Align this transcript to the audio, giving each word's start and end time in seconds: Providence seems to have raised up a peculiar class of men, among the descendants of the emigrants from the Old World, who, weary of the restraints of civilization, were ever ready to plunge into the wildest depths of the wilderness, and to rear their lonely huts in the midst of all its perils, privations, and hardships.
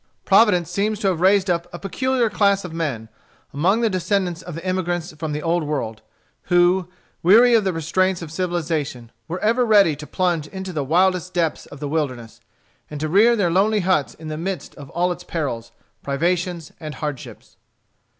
Providence 0.25 0.71
seems 0.71 0.97
to 0.97 1.09
have 1.09 1.21
raised 1.21 1.47
up 1.47 1.67
a 1.71 1.77
peculiar 1.77 2.27
class 2.27 2.65
of 2.65 2.73
men, 2.73 3.07
among 3.53 3.81
the 3.81 3.87
descendants 3.87 4.41
of 4.41 4.55
the 4.55 4.65
emigrants 4.65 5.11
from 5.13 5.31
the 5.31 5.43
Old 5.43 5.61
World, 5.63 6.01
who, 6.45 6.87
weary 7.21 7.53
of 7.53 7.65
the 7.65 7.71
restraints 7.71 8.23
of 8.23 8.31
civilization, 8.31 9.11
were 9.27 9.37
ever 9.41 9.63
ready 9.63 9.95
to 9.95 10.07
plunge 10.07 10.47
into 10.47 10.73
the 10.73 10.83
wildest 10.83 11.35
depths 11.35 11.67
of 11.67 11.79
the 11.79 11.87
wilderness, 11.87 12.41
and 12.89 12.99
to 12.99 13.07
rear 13.07 13.35
their 13.35 13.51
lonely 13.51 13.81
huts 13.81 14.15
in 14.15 14.27
the 14.27 14.37
midst 14.39 14.73
of 14.73 14.89
all 14.89 15.11
its 15.11 15.23
perils, 15.23 15.71
privations, 16.01 16.71
and 16.79 16.95
hardships. 16.95 17.57